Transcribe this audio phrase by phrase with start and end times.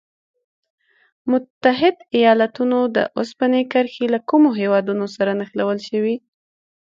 [1.31, 6.15] متحد ایلاتونو د اوسپنې کرښې له کومو هېوادونو سره نښلول شوي؟